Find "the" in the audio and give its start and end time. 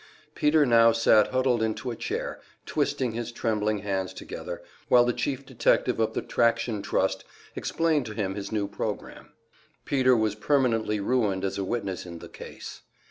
5.05-5.13, 6.15-6.23, 12.17-12.29